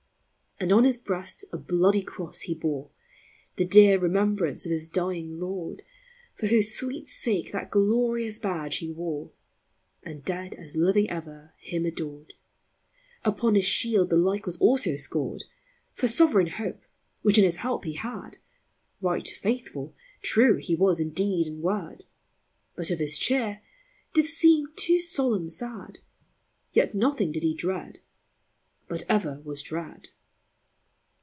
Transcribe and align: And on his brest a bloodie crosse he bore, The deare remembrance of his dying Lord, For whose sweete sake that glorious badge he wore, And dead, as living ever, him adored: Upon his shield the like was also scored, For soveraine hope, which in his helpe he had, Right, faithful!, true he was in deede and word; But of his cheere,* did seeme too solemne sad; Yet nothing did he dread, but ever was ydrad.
And 0.63 0.71
on 0.71 0.83
his 0.83 0.99
brest 0.99 1.43
a 1.51 1.57
bloodie 1.57 2.03
crosse 2.03 2.41
he 2.41 2.53
bore, 2.53 2.91
The 3.55 3.65
deare 3.65 3.97
remembrance 3.97 4.63
of 4.63 4.69
his 4.71 4.87
dying 4.87 5.39
Lord, 5.39 5.81
For 6.35 6.45
whose 6.45 6.69
sweete 6.75 7.07
sake 7.07 7.51
that 7.51 7.71
glorious 7.71 8.37
badge 8.37 8.77
he 8.77 8.91
wore, 8.91 9.31
And 10.03 10.23
dead, 10.23 10.53
as 10.53 10.75
living 10.75 11.09
ever, 11.09 11.55
him 11.57 11.83
adored: 11.87 12.33
Upon 13.25 13.55
his 13.55 13.65
shield 13.65 14.11
the 14.11 14.17
like 14.17 14.45
was 14.45 14.59
also 14.61 14.97
scored, 14.97 15.45
For 15.93 16.05
soveraine 16.05 16.51
hope, 16.51 16.83
which 17.23 17.39
in 17.39 17.43
his 17.43 17.55
helpe 17.55 17.85
he 17.85 17.93
had, 17.93 18.37
Right, 19.01 19.27
faithful!, 19.27 19.95
true 20.21 20.57
he 20.57 20.75
was 20.75 20.99
in 20.99 21.09
deede 21.11 21.47
and 21.47 21.63
word; 21.63 22.03
But 22.75 22.91
of 22.91 22.99
his 22.99 23.17
cheere,* 23.17 23.63
did 24.13 24.25
seeme 24.27 24.67
too 24.75 24.99
solemne 24.99 25.49
sad; 25.49 26.01
Yet 26.71 26.93
nothing 26.93 27.31
did 27.31 27.41
he 27.41 27.55
dread, 27.55 28.01
but 28.87 29.01
ever 29.09 29.41
was 29.43 29.63
ydrad. 29.63 30.09